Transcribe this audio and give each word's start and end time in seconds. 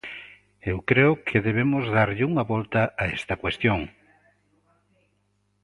Eu 0.71 0.77
creo 0.89 1.11
que 1.27 1.43
debemos 1.47 1.83
darlle 1.97 2.27
unha 2.31 2.47
volta 2.53 2.81
a 3.03 3.05
esta 3.17 3.35
cuestión. 3.41 3.79